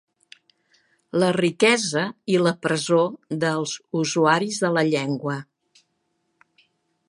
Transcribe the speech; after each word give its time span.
La 1.23 1.27
riquesa 1.35 2.05
i 2.33 2.39
la 2.45 2.55
presó 2.67 3.01
dels 3.45 3.77
usuaris 4.05 4.61
de 4.67 4.75
la 4.79 4.87
llengua. 4.91 5.37